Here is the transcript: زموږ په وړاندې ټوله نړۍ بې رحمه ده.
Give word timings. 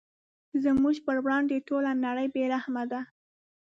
زموږ 0.63 0.95
په 1.05 1.11
وړاندې 1.25 1.63
ټوله 1.67 1.91
نړۍ 2.05 2.27
بې 2.33 2.43
رحمه 2.53 2.83
ده. 2.91 3.01